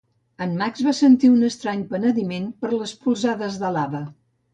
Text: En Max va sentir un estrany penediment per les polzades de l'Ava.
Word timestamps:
En 0.43 0.53
Max 0.59 0.79
va 0.85 0.93
sentir 0.99 1.29
un 1.33 1.47
estrany 1.49 1.83
penediment 1.91 2.47
per 2.65 2.71
les 2.77 2.95
polzades 3.05 3.61
de 3.65 3.71
l'Ava. 3.77 4.03